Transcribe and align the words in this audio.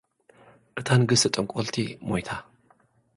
እታ 0.79 0.87
ንግስቲ 1.01 1.23
ጠንቆልቲ 1.35 1.75
ሞይታ። 2.07 2.29